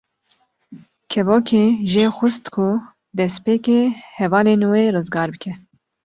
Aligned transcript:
Kevokê 1.11 1.63
jê 1.91 2.05
xwest 2.17 2.43
ku 2.55 2.67
destpêkê 3.17 3.79
hevalên 4.17 4.61
wê 4.71 4.83
rizgar 4.95 5.29
bike. 5.33 5.53